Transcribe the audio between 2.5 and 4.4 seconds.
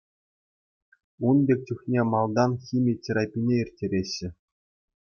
хими терапине ирттереҫҫӗ.